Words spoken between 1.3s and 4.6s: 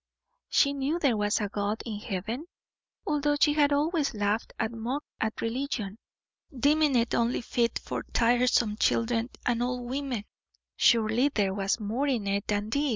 a God in heaven, although she had always laughed